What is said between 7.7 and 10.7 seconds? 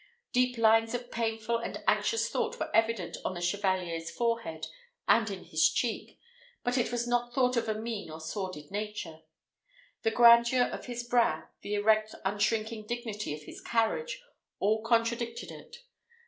mean or sordid nature. The grandeur